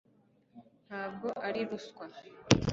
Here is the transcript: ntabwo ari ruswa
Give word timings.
ntabwo 0.87 1.27
ari 1.47 1.61
ruswa 1.69 2.05